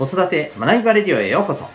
[0.00, 1.68] 子育て学びバレディオへようこそ。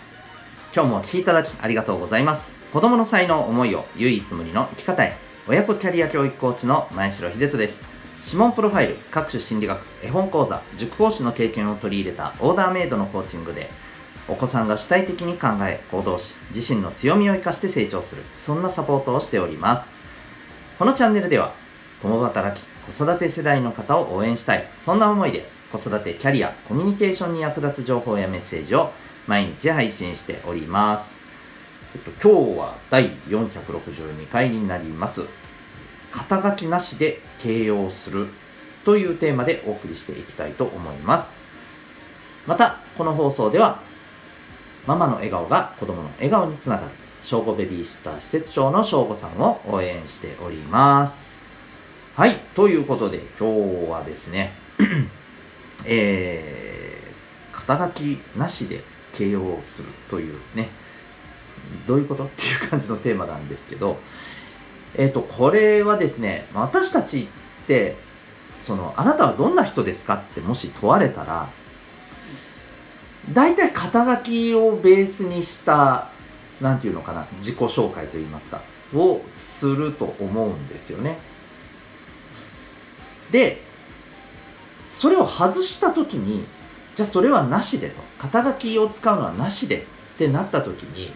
[0.73, 2.55] 今日もお聴きいただきありがとうございます。
[2.73, 5.15] 子供の才能思いを唯一無二の生き方へ。
[5.47, 7.83] 親子キャリア教育コーチの前城秀人です。
[8.25, 13.69] 指紋プロファイル各種心理学絵本講座塾講師の経験を取り入れたオーダーメイドのコーチングで
[14.27, 19.99] お子さんが主体的に考え行動し自身の強みを生かして成長するそんなサポートをしております。
[20.79, 21.53] このチャンネルでは
[22.01, 28.91] 共働き子育て世代の方を応援したいそんな思いで子育てキャリアコミュニケーションに役立つ情報やメッセージを
[29.27, 31.25] 毎日配信しております
[31.95, 35.23] えっと、今日は第462回になります。
[36.11, 38.27] 肩書きなしで形容する
[38.83, 41.37] というテーマでお送りしていきたいと思います。
[42.47, 43.79] また、この放送では、
[44.85, 46.87] ママの笑顔が子供の笑顔につながる、
[47.21, 51.33] 正午ベビーシッター施設長の正午さんを応援しております。
[52.15, 54.51] はい、ということで今日はですね、
[55.83, 58.81] えー、肩書きなしで
[59.17, 60.69] 形容するというね、
[61.87, 63.97] どういうことっていう感じのテーマなんですけど、
[64.95, 67.95] えっ、ー、と、これはですね、私たちって、
[68.63, 71.49] その、あなたはどんな人ですかってもし問われたら、
[73.33, 76.09] 大体肩書きをベースにした、
[76.61, 78.61] なんていうのかな、自己紹介といいますか、
[78.93, 81.17] をすると思うんですよね。
[83.31, 83.64] で、
[84.95, 86.45] それを外したときに、
[86.95, 88.01] じゃあそれはなしでと。
[88.17, 91.11] 肩書きを使うのはなしでってなったときに、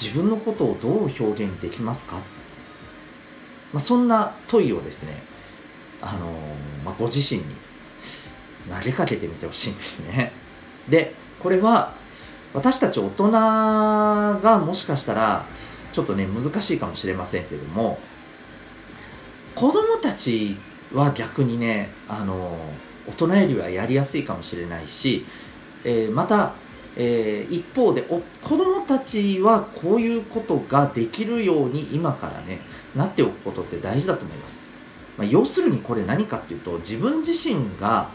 [0.00, 2.16] 自分のことをどう表現できますか、
[3.72, 5.22] まあ、そんな問いをですね、
[6.00, 6.32] あの、
[6.84, 7.46] まあ、ご自身に
[8.74, 10.32] 投げかけてみてほしいんですね。
[10.88, 11.92] で、これは
[12.54, 15.44] 私たち大人がもしかしたら
[15.92, 17.98] ちょっとね難しいかもしれませんけれども
[19.54, 20.56] 子供たち
[20.94, 22.56] は逆にねあの
[23.08, 25.26] 大人よりはやりやすいかもしれないし、
[25.84, 26.54] えー、また
[26.96, 32.60] えー、一方でお子どもたちはこういうことができるように今からね
[32.94, 34.62] なっておくことって大事だと思います、
[35.18, 38.08] まあ、要するにこれ何かっていうと自分自身が、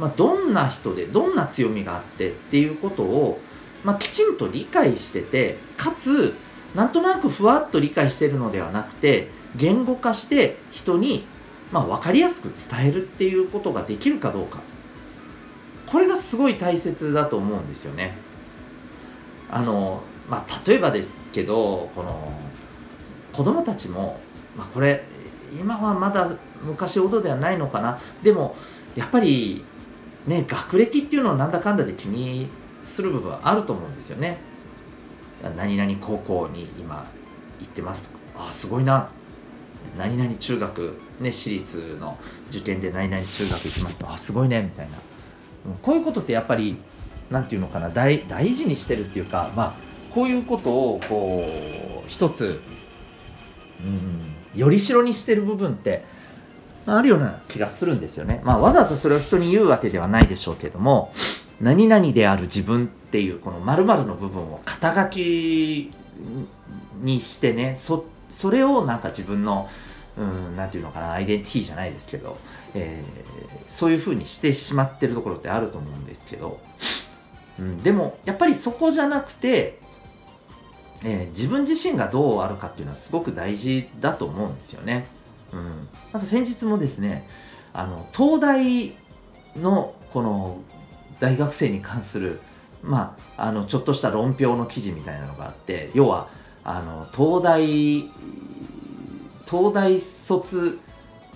[0.00, 3.40] まあ、どんな人でどんな強みがあってっていうことを、
[3.84, 6.34] まあ、きちんと理解しててかつ
[6.74, 11.24] なんとなくふわっと理解してるのではなくて言語化して人に、
[11.72, 14.60] まあ、分かりやすく伝えるっていうことができるかどうか
[15.86, 18.16] これがすごい大切だと思うんですよね。
[19.48, 22.32] あのまあ、例えばですけどこの
[23.32, 24.18] 子供たちも、
[24.56, 25.04] まあ、これ
[25.52, 26.32] 今はまだ
[26.62, 28.56] 昔ほどではないのかなでも
[28.96, 29.64] やっぱり
[30.26, 32.48] ね学歴っていうのをなんだかんだで気に
[32.82, 34.38] する部分はあると思うんですよね。
[35.56, 37.06] 何々高校に今
[37.60, 39.10] 行ってますとかあすごいな
[39.98, 42.18] 何々中学ね私立の
[42.50, 44.96] 受験で何々中学行きますとあすごいねみたいな
[45.82, 46.76] こういうことってやっぱり
[47.30, 51.44] 何て言うのかな大大事にしてるっていうかまあこういうことをこ
[52.06, 52.60] う一つ、
[53.80, 56.04] うん、よりしろにしてる部分って
[56.86, 58.40] あるような気がするんですよね。
[58.44, 61.12] まあ、わざわざそれを人に言うわけではないでしょうけども
[61.60, 65.90] 何々である自分っていうこの〇〇の部分を肩書き
[67.02, 69.68] にしてねそそれをなんか自分の
[70.18, 72.38] うん、なんていうのかな、アイデンティティじゃないですけど、
[72.74, 76.58] えー、そういうふうにしてしまってるところってあると思うんですけど、
[77.58, 79.78] うん、でも、やっぱりそこじゃなくて、
[81.04, 85.06] えー、自分自身がどうあるかっていうのはすごく大事だと思うんですよね。
[85.52, 85.88] うん。
[86.12, 87.28] なんか先日もですね、
[87.74, 88.94] あの、東大
[89.60, 90.58] のこの
[91.20, 92.40] 大学生に関する、
[92.82, 96.28] まあ、あの、ちょっとした論評の記事みたいなのがあって、要は、
[96.68, 98.10] あの、東大
[99.46, 100.78] 東大卒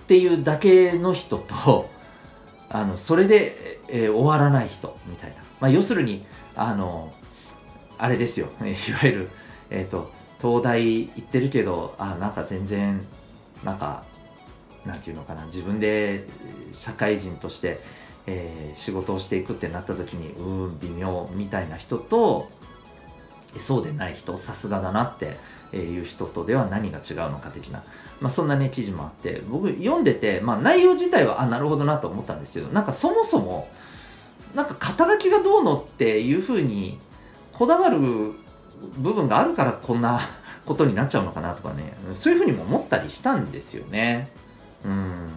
[0.01, 1.89] っていうだけの人と
[2.69, 6.25] あのそれで、えー、終わらない人みたいな、まあ、要するに
[6.55, 7.13] あの
[7.97, 8.47] あれですよ。
[8.61, 9.29] いわゆる、
[9.69, 10.11] えーと、
[10.41, 13.05] 東大行ってるけどあなんか全然
[13.63, 14.03] なんか
[14.85, 15.45] なんていうのかな。
[15.45, 16.27] 自分で
[16.73, 17.79] 社会人として、
[18.27, 22.49] えー、仕事をしていくってなった時にうん微妙みたいな人と
[23.57, 25.37] そうでない人さすがだなって
[25.75, 27.83] いう人とでは何が違うのか的な、
[28.19, 33.69] まあ、そんなね記事もあって僕読んでて、まあ、内容自体はあなるほどなと思ったんですけどなんかそもそも
[34.55, 36.99] なんか肩書きがどうのっていうふうに
[37.53, 40.19] こだわる部分があるからこんな
[40.65, 41.93] ことになっちゃうのかなとかね。
[42.13, 44.31] そういうふうにも思ったりしたんですよね。
[44.85, 45.27] うん。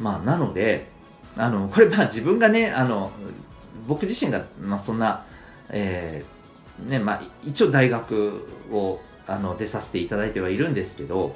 [0.00, 0.88] まあなので
[1.36, 3.12] あのこれまあ自分がねあの
[3.86, 5.24] 僕自身が、まあ、そんな、
[5.70, 6.35] えー
[6.78, 11.34] ねまあ、一応大学をあの出させていただいてはいるんですけど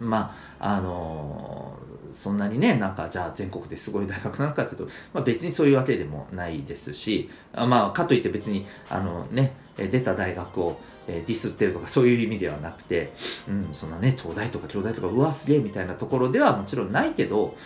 [0.00, 1.78] まああの
[2.12, 4.84] そんなにねなんかじゃあ全国ですごい大学なのかというと、
[5.14, 13.12] まあ、別にそういうわけでもないですしあまあかといって別にあのね出た大学をディスってるとかそういう意味ではなくて、
[13.48, 17.56] うん、そんなね東大とか京大とかうわすげえみたいなところではもちろんないけど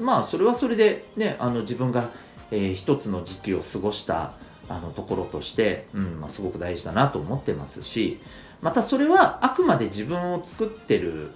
[0.00, 2.10] まあそれはそれでねあの自分が、
[2.50, 4.32] えー、一つの時期を過ごした
[4.68, 8.18] あのところとして、うんまあ、すごく大事だなと思ってますし
[8.60, 11.30] またそれはあくまで自分を作ってる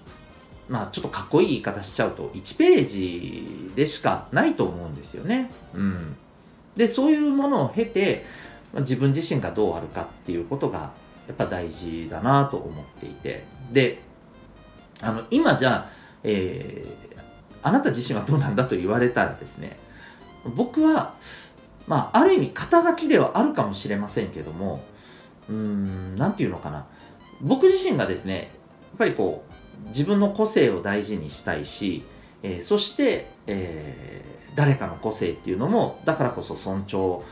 [0.68, 5.50] まあちょっとかっこいい言い方しちゃうと1ページでしかないと思うんですよね。
[5.74, 6.16] うん、
[6.76, 8.24] でそういうものを経て
[8.74, 10.92] 自分自身がどうあるかっていうことが
[11.26, 13.98] やっぱ大事だなと思っていてで
[15.00, 15.90] あの今じゃあ、
[16.22, 17.18] えー、
[17.62, 19.76] あなた自身はどうなんだと言われたらですね
[20.44, 21.14] 僕は
[21.90, 24.80] まあある意味肩書きではあるかもしれませんけども
[25.48, 26.86] うーん何て言うのかな。
[27.42, 28.48] 僕自身がですねやっ
[28.98, 29.44] ぱりこ
[29.84, 32.04] う自分の個性を大事にしたいし、
[32.44, 37.24] えー、そして、えー、誰かの個性っていうのもだからこそ尊重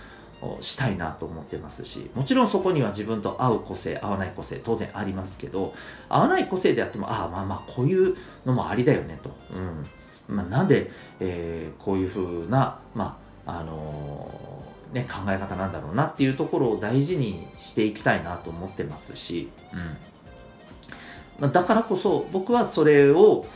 [0.61, 5.73] したいなと思ってますしもちろんそこには自分と合う個性合わない個性当然ありますけど
[6.09, 9.87] 合わない個性であってもああまあまあこういうのもありだよねと、うん。
[10.29, 10.91] まあ、なんで、
[11.21, 19.49] えー、こういうふうな、まああのー、ね、考え方なんだろうなっていうところを大事にしていきたいなと思ってますし、
[21.41, 23.47] うん、だからこそ僕はそれを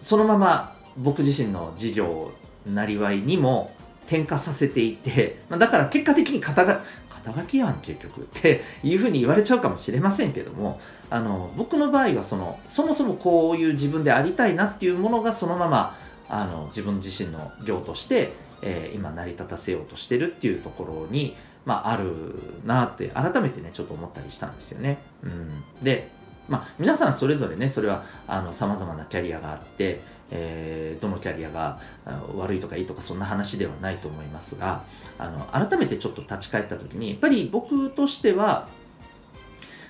[0.00, 2.32] そのまま僕自身の事業
[2.66, 3.74] なりわいにも
[4.06, 15.96] 転化させていて、ま、だから結果的に肩が肩書きやん結局っていうふうに言われちゃうかもしれませんけどもあの僕の場合はそのそもそもこういう自分でありたいなっていうものがそのまま
[16.28, 18.32] あの自分自身の業として、
[18.62, 22.14] えー、今成り立たせようとしてるっていうところに、まあ、ある
[22.64, 24.98] なって改めてねちょっと思ったりしたんですよね。
[25.22, 26.10] うん、で
[26.48, 28.04] まあ、皆さんそれぞれねそれは
[28.50, 30.00] さまざまなキャリアがあって、
[30.30, 31.78] えー、どのキャリアが
[32.36, 34.82] 悪いとかいいとかそんな話ではないと思いますが
[35.18, 38.68] あの改めてちょっと立ち返った時にやっぱり僕としては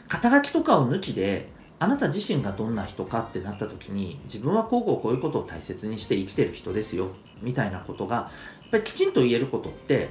[0.09, 1.49] 肩書きとかを抜きで
[1.83, 7.09] あなた自身がどんな人かってなった時に自分はこうこうこういうことを大切にして生きてる人ですよ
[7.43, 8.31] みたいなことがや
[8.69, 10.09] っぱりきちんと言えることって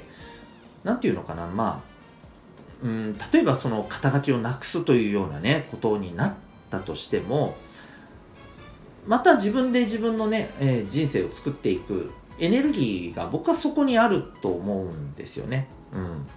[0.83, 1.81] 何て言うのかなま
[2.83, 6.33] あうん例えばその肩書きをなくすというようなねことになっ
[6.69, 7.56] たとしても
[9.07, 15.68] また自分で自分のね、えー、人生を作っていくエネルギーが僕はそこにあると思うんですよね。
[15.94, 16.27] うん。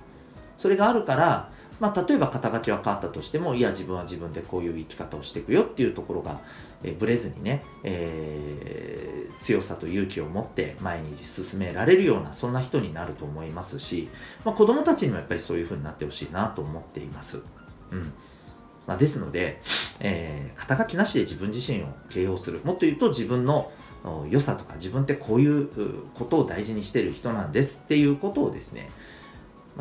[0.59, 1.51] それがあるから、
[1.85, 6.41] まあ、例えば肩書きは変わったとしても、いや、自分は自分でこういう生き方をしていくよっていうところが、
[6.83, 14.09] えー、ブレずにね、えー、強さと勇気を持って前に進められるような、そんな人になると思いますし、
[14.47, 17.43] まあ、子供たちにもやっぱりそういう風になってほしいなと思っています。
[17.91, 18.15] うん。
[18.87, 19.61] まあ、ですので、
[20.01, 22.63] えー、肩書きなしで自分自身を形容する。
[22.65, 23.71] もっと言うと自分の
[24.31, 25.69] 良さとか自分ってこういう
[26.15, 28.89] ことを大事にしてる人なんですっていうことをですね、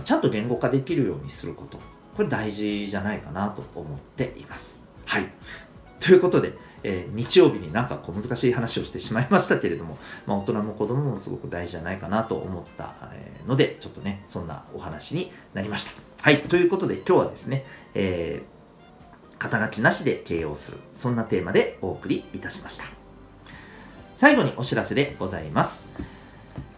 [0.04, 1.78] ちゃんと言語化できるようにすること。
[2.16, 4.84] これ大事じゃないかなと思っています。
[5.06, 5.30] はい。
[6.00, 6.54] ということで、
[6.84, 12.94] えー、日曜日になんかこう難しい話をしてしまいましたけれども、まあ、大人も子供もすごく大事じゃないかなと思った
[13.48, 15.92] ので、ちょっとね、そんなお話になりました。
[16.22, 16.42] はい。
[16.42, 18.54] ということで今日はですね、えー
[19.44, 20.78] 肩書きなしで形容する。
[20.94, 22.86] そんなテーマでお送りいたしました。
[24.16, 26.12] 最後にお知らせでございます。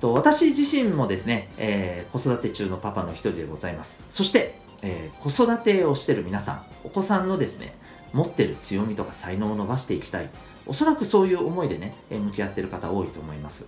[0.06, 4.04] と私自身もですね、えー、子育て中のパパの一人でございます。
[4.08, 7.76] そして、えー、子育てをしている皆さん、お子さんのですね、
[8.14, 10.30] 持ってる強みとか才能を伸ばしていきたい。
[10.68, 13.68] おそらくそういう思いでね、向き合ってる方多いと思います。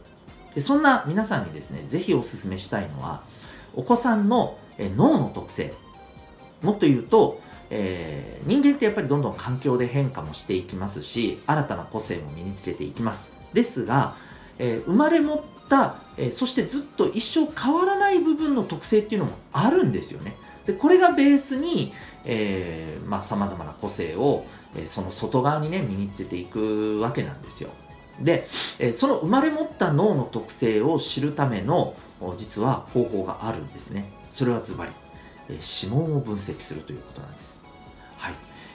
[0.53, 3.23] でそんな皆さんにですね、ぜひお勧めしたいのは、
[3.75, 5.73] お子さんの脳の特性、
[6.61, 7.41] もっと言うと、
[7.71, 14.15] えー、人間ってやっぱりどんどん環境で変化もしていきますし新たな個性も身につけていきますですが、
[14.57, 15.41] えー、生まれ持っ、
[16.17, 20.35] え、そしてずっと一生変わらない部分の特性っていうのもあるんですよね。
[20.65, 21.93] でこれがベースに
[23.21, 24.45] さまざ、まな個性を、
[24.75, 27.69] えその外側にね身につけていくわけなんですよ。
[28.19, 28.47] で、
[28.79, 31.95] えその生まれ持った脳の特性を知るための
[32.35, 34.11] 実は方法があるんですね。
[34.29, 34.91] それはズバリ
[35.49, 37.56] え指紋を分析するということなんです。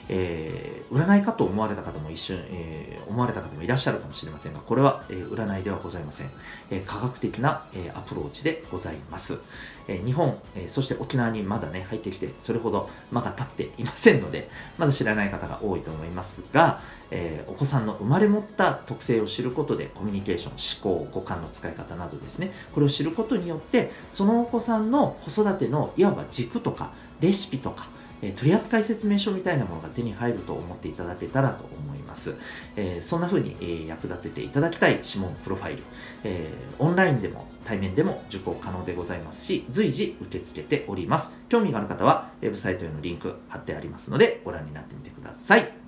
[0.09, 6.29] えー、占いかと思われた方も一瞬、えー、思われた方もいらっしゃるかもしれませんが、これは、えー、占いではございません。
[6.69, 9.39] えー、科学的な、えー、アプローチでございます。
[9.87, 16.81] えー、日本、えー、そして沖縄にまだね、入ってきて、それほど間が経っていませんので、まだ知らない方が多いと思いますが、
[17.11, 27.87] えー、お子さんの生まれ持った特性を知ることで、コミュニケーション、思考、五感の使い方などですね、これを知ることによって、そのお子さんの子育てのいわば軸とか、レシピとか、
[28.23, 32.35] え、取扱説明書みたいなものが手に入ると思っていただけたらと思います。
[32.77, 35.83] え、そんな風に、え、役立てていただきたい指紋プロファイル、
[36.23, 36.49] え、
[36.79, 41.37] オンラインでも対面でも受講可能でございますし、随時受け付けております。
[41.49, 45.83] 興味がある方は、ウェブサイトへのリンク貼ってありますので、ご覧になってみてください。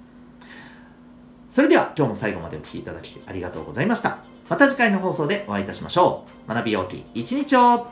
[1.56, 4.18] それでは今日も最後までお聴きいただきありがとうございました。
[4.50, 6.50] また次回の放送でお会いいたしましょう。
[6.50, 7.88] 学びようき一日を